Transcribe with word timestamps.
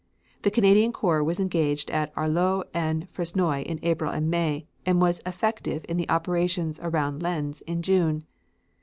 The 0.41 0.49
Canadian 0.49 0.91
corps 0.91 1.23
was 1.23 1.39
engaged 1.39 1.91
at 1.91 2.11
Arleux 2.15 2.63
and 2.73 3.07
Fresnoy 3.13 3.63
in 3.63 3.77
April 3.83 4.09
and 4.11 4.31
May 4.31 4.65
and 4.83 4.99
was 4.99 5.21
effective 5.27 5.85
in 5.87 5.95
the 5.95 6.09
operations 6.09 6.79
around 6.81 7.21
Lens 7.21 7.61
in 7.67 7.83
June. 7.83 8.25